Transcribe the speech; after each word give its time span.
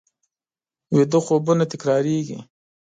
ویده 0.95 1.19
خوبونه 1.25 1.65
تکرارېږي 1.71 2.37